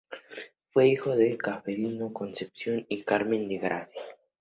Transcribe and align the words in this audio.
Fue 0.73 0.87
hijo 0.87 1.15
de 1.15 1.37
Ceferino 1.45 2.11
Concepción 2.11 2.87
y 2.89 3.03
Carmen 3.03 3.47
de 3.47 3.59
Gracia. 3.59 4.01